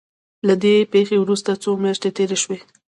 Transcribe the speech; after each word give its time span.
له 0.47 0.53
دې 0.63 0.75
پېښې 0.93 1.15
وروسته 1.19 1.51
څو 1.63 1.71
مياشتې 1.83 2.09
تېرې 2.17 2.37
شوې. 2.43 2.59